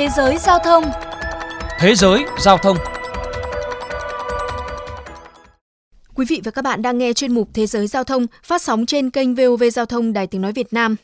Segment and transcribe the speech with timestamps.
[0.00, 0.84] Thế giới giao thông
[1.78, 2.76] Thế giới giao thông
[6.14, 8.86] Quý vị và các bạn đang nghe chuyên mục Thế giới giao thông phát sóng
[8.86, 10.96] trên kênh VOV Giao thông Đài Tiếng Nói Việt Nam.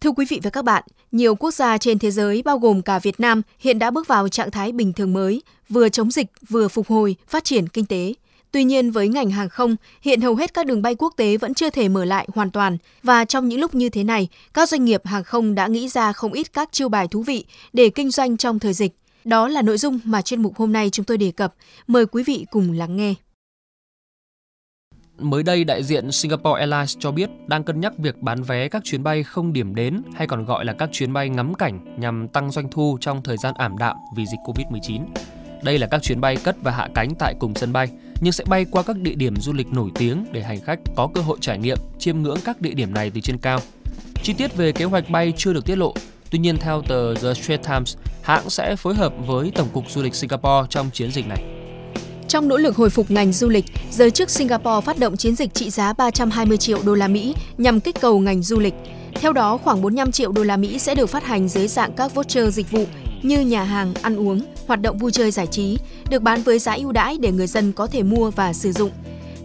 [0.00, 2.98] Thưa quý vị và các bạn, nhiều quốc gia trên thế giới bao gồm cả
[2.98, 6.68] Việt Nam hiện đã bước vào trạng thái bình thường mới, vừa chống dịch vừa
[6.68, 8.12] phục hồi, phát triển kinh tế.
[8.52, 11.54] Tuy nhiên với ngành hàng không, hiện hầu hết các đường bay quốc tế vẫn
[11.54, 14.84] chưa thể mở lại hoàn toàn và trong những lúc như thế này, các doanh
[14.84, 18.10] nghiệp hàng không đã nghĩ ra không ít các chiêu bài thú vị để kinh
[18.10, 18.92] doanh trong thời dịch.
[19.24, 21.54] Đó là nội dung mà chuyên mục hôm nay chúng tôi đề cập.
[21.86, 23.14] Mời quý vị cùng lắng nghe.
[25.18, 28.84] Mới đây, đại diện Singapore Airlines cho biết đang cân nhắc việc bán vé các
[28.84, 32.28] chuyến bay không điểm đến hay còn gọi là các chuyến bay ngắm cảnh nhằm
[32.28, 35.04] tăng doanh thu trong thời gian ảm đạm vì dịch Covid-19.
[35.64, 37.88] Đây là các chuyến bay cất và hạ cánh tại cùng sân bay,
[38.20, 41.08] nhưng sẽ bay qua các địa điểm du lịch nổi tiếng để hành khách có
[41.14, 43.60] cơ hội trải nghiệm, chiêm ngưỡng các địa điểm này từ trên cao.
[44.22, 45.94] Chi tiết về kế hoạch bay chưa được tiết lộ,
[46.30, 50.02] tuy nhiên theo tờ The Straits Times, hãng sẽ phối hợp với Tổng cục Du
[50.02, 51.44] lịch Singapore trong chiến dịch này.
[52.28, 55.54] Trong nỗ lực hồi phục ngành du lịch, giới chức Singapore phát động chiến dịch
[55.54, 58.74] trị giá 320 triệu đô la Mỹ nhằm kích cầu ngành du lịch.
[59.14, 62.14] Theo đó, khoảng 45 triệu đô la Mỹ sẽ được phát hành dưới dạng các
[62.14, 62.84] voucher dịch vụ
[63.22, 65.78] như nhà hàng, ăn uống, hoạt động vui chơi giải trí,
[66.10, 68.90] được bán với giá ưu đãi để người dân có thể mua và sử dụng.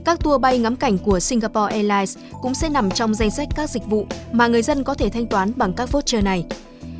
[0.05, 3.69] Các tour bay ngắm cảnh của Singapore Airlines cũng sẽ nằm trong danh sách các
[3.69, 6.45] dịch vụ mà người dân có thể thanh toán bằng các voucher này.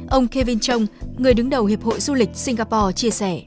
[0.09, 0.86] Ông Kevin Chong,
[1.17, 3.42] người đứng đầu Hiệp hội Du lịch Singapore chia sẻ.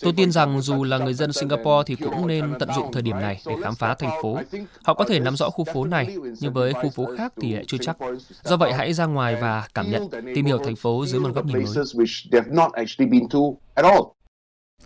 [0.00, 3.20] Tôi tin rằng dù là người dân Singapore thì cũng nên tận dụng thời điểm
[3.20, 4.38] này để khám phá thành phố.
[4.84, 7.78] Họ có thể nắm rõ khu phố này, nhưng với khu phố khác thì chưa
[7.80, 7.96] chắc.
[8.44, 11.46] Do vậy hãy ra ngoài và cảm nhận, tìm hiểu thành phố dưới một góc
[11.46, 11.84] nhìn mới.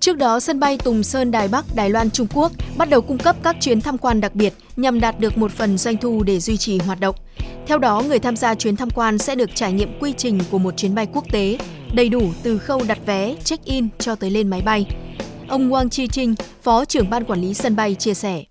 [0.00, 3.18] Trước đó, sân bay Tùng Sơn Đài Bắc, Đài Loan, Trung Quốc bắt đầu cung
[3.18, 6.40] cấp các chuyến tham quan đặc biệt nhằm đạt được một phần doanh thu để
[6.40, 7.16] duy trì hoạt động.
[7.66, 10.58] Theo đó, người tham gia chuyến tham quan sẽ được trải nghiệm quy trình của
[10.58, 11.58] một chuyến bay quốc tế,
[11.94, 14.86] đầy đủ từ khâu đặt vé, check-in cho tới lên máy bay.
[15.48, 18.44] Ông Wang Chi Trinh, Phó trưởng ban quản lý sân bay chia sẻ.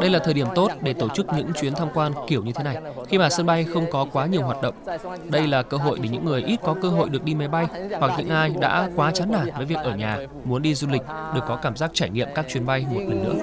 [0.00, 2.64] Đây là thời điểm tốt để tổ chức những chuyến tham quan kiểu như thế
[2.64, 2.76] này,
[3.08, 4.74] khi mà sân bay không có quá nhiều hoạt động.
[5.28, 7.66] Đây là cơ hội để những người ít có cơ hội được đi máy bay
[7.98, 11.02] hoặc những ai đã quá chán nản với việc ở nhà, muốn đi du lịch
[11.34, 13.34] được có cảm giác trải nghiệm các chuyến bay một lần nữa.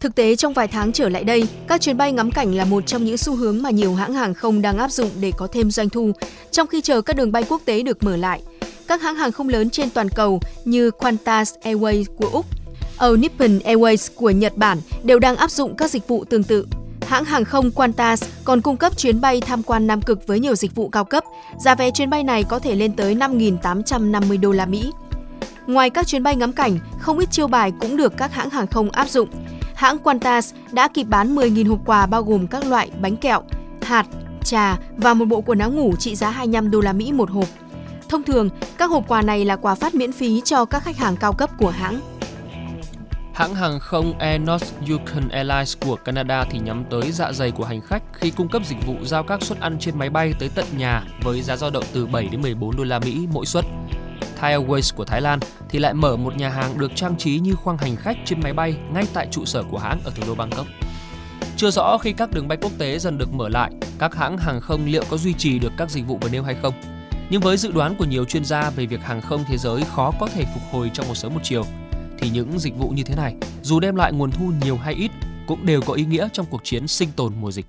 [0.00, 2.86] Thực tế trong vài tháng trở lại đây, các chuyến bay ngắm cảnh là một
[2.86, 5.70] trong những xu hướng mà nhiều hãng hàng không đang áp dụng để có thêm
[5.70, 6.12] doanh thu,
[6.50, 8.42] trong khi chờ các đường bay quốc tế được mở lại.
[8.88, 12.46] Các hãng hàng không lớn trên toàn cầu như Qantas Airways của Úc,
[12.98, 16.66] All Nippon Airways của Nhật Bản đều đang áp dụng các dịch vụ tương tự.
[17.06, 20.54] Hãng hàng không Qantas còn cung cấp chuyến bay tham quan Nam Cực với nhiều
[20.54, 21.24] dịch vụ cao cấp.
[21.64, 24.90] Giá vé chuyến bay này có thể lên tới 5.850 đô la Mỹ.
[25.66, 28.66] Ngoài các chuyến bay ngắm cảnh, không ít chiêu bài cũng được các hãng hàng
[28.66, 29.28] không áp dụng.
[29.78, 33.42] Hãng Qantas đã kịp bán 10.000 hộp quà bao gồm các loại bánh kẹo,
[33.82, 34.06] hạt,
[34.44, 37.44] trà và một bộ quần áo ngủ trị giá 25 đô la Mỹ một hộp.
[38.08, 41.16] Thông thường, các hộp quà này là quà phát miễn phí cho các khách hàng
[41.16, 42.00] cao cấp của hãng.
[43.34, 47.64] Hãng hàng không Air North Yukon Airlines của Canada thì nhắm tới dạ dày của
[47.64, 50.50] hành khách khi cung cấp dịch vụ giao các suất ăn trên máy bay tới
[50.54, 53.64] tận nhà với giá dao động từ 7 đến 14 đô la Mỹ mỗi suất.
[54.38, 55.38] Thai Airways của Thái Lan
[55.68, 58.52] thì lại mở một nhà hàng được trang trí như khoang hành khách trên máy
[58.52, 60.66] bay ngay tại trụ sở của hãng ở thủ đô Bangkok.
[61.56, 64.60] Chưa rõ khi các đường bay quốc tế dần được mở lại, các hãng hàng
[64.60, 66.74] không liệu có duy trì được các dịch vụ vừa nêu hay không.
[67.30, 70.12] Nhưng với dự đoán của nhiều chuyên gia về việc hàng không thế giới khó
[70.20, 71.64] có thể phục hồi trong một sớm một chiều,
[72.18, 75.10] thì những dịch vụ như thế này, dù đem lại nguồn thu nhiều hay ít,
[75.46, 77.66] cũng đều có ý nghĩa trong cuộc chiến sinh tồn mùa dịch.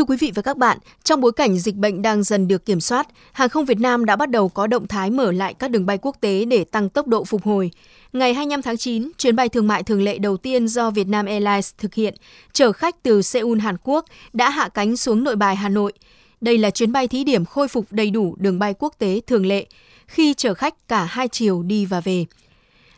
[0.00, 2.80] Thưa quý vị và các bạn, trong bối cảnh dịch bệnh đang dần được kiểm
[2.80, 5.86] soát, hàng không Việt Nam đã bắt đầu có động thái mở lại các đường
[5.86, 7.70] bay quốc tế để tăng tốc độ phục hồi.
[8.12, 11.70] Ngày 25 tháng 9, chuyến bay thương mại thường lệ đầu tiên do Vietnam Airlines
[11.78, 12.14] thực hiện,
[12.52, 15.92] chở khách từ Seoul, Hàn Quốc, đã hạ cánh xuống nội bài Hà Nội.
[16.40, 19.46] Đây là chuyến bay thí điểm khôi phục đầy đủ đường bay quốc tế thường
[19.46, 19.66] lệ,
[20.06, 22.26] khi chở khách cả hai chiều đi và về.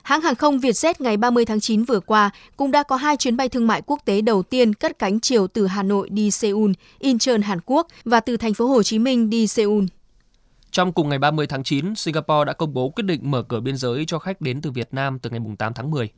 [0.02, 3.36] Hãng hàng không Vietjet ngày 30 tháng 9 vừa qua cũng đã có hai chuyến
[3.36, 6.72] bay thương mại quốc tế đầu tiên cất cánh chiều từ Hà Nội đi Seoul,
[6.98, 9.84] Incheon, Hàn Quốc và từ thành phố Hồ Chí Minh đi Seoul.
[10.70, 13.76] Trong cùng ngày 30 tháng 9, Singapore đã công bố quyết định mở cửa biên
[13.76, 16.10] giới cho khách đến từ Việt Nam từ ngày 8 tháng 10.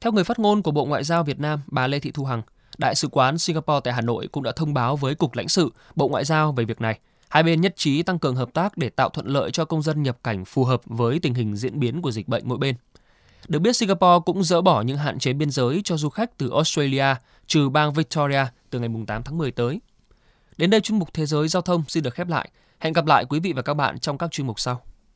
[0.00, 2.42] Theo người phát ngôn của Bộ Ngoại giao Việt Nam, bà Lê Thị Thu Hằng,
[2.78, 5.70] Đại sứ quán Singapore tại Hà Nội cũng đã thông báo với Cục lãnh sự,
[5.96, 6.98] Bộ Ngoại giao về việc này.
[7.28, 10.02] Hai bên nhất trí tăng cường hợp tác để tạo thuận lợi cho công dân
[10.02, 12.74] nhập cảnh phù hợp với tình hình diễn biến của dịch bệnh mỗi bên.
[13.48, 16.50] Được biết Singapore cũng dỡ bỏ những hạn chế biên giới cho du khách từ
[16.50, 17.14] Australia,
[17.46, 19.80] trừ bang Victoria từ ngày 8 tháng 10 tới.
[20.56, 22.50] Đến đây chuyên mục Thế giới Giao thông xin được khép lại.
[22.78, 24.80] Hẹn gặp lại quý vị và các bạn trong các chuyên mục sau.